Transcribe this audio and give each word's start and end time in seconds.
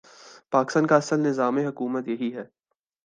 پاکستان 0.51 0.87
کا 0.87 0.95
اصل 0.95 1.19
نظام 1.19 1.57
حکومت 1.57 2.07
یہی 2.07 2.33
ہے۔ 2.35 2.43